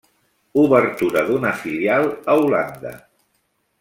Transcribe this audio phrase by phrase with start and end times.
[0.61, 2.95] Obertura d’una filial a Holanda.